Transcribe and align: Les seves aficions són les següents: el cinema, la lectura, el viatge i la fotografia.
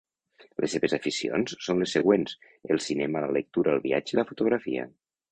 Les 0.63 0.71
seves 0.75 0.93
aficions 0.97 1.51
són 1.65 1.83
les 1.83 1.93
següents: 1.97 2.33
el 2.75 2.81
cinema, 2.85 3.21
la 3.25 3.35
lectura, 3.37 3.75
el 3.77 3.83
viatge 3.83 4.17
i 4.17 4.19
la 4.21 4.25
fotografia. 4.31 4.87